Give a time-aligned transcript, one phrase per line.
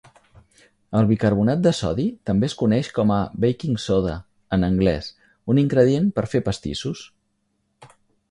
[0.99, 4.15] El bicarbonat de sodi també es coneix com a "baking soda"
[4.57, 5.09] en anglès,
[5.55, 7.05] un ingredient per fer pastissos.